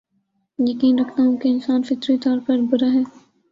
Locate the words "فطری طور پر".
1.83-2.61